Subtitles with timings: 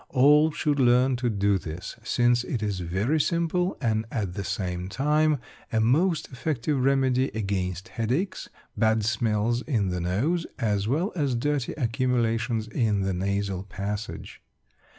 [0.09, 4.89] All should learn to do this, since it is very simple, and at the same
[4.89, 5.37] time
[5.71, 11.73] a most effective remedy against headaches, bad smells in the nose, as well as dirty
[11.73, 14.41] accumulations in the nasal passage.